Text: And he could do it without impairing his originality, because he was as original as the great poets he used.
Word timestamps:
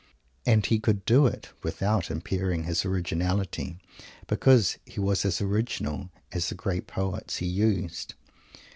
And 0.47 0.65
he 0.65 0.79
could 0.79 1.05
do 1.05 1.27
it 1.27 1.49
without 1.61 2.09
impairing 2.09 2.63
his 2.63 2.83
originality, 2.85 3.77
because 4.25 4.79
he 4.83 4.99
was 4.99 5.23
as 5.25 5.39
original 5.41 6.09
as 6.31 6.49
the 6.49 6.55
great 6.55 6.87
poets 6.87 7.35
he 7.35 7.45
used. 7.45 8.15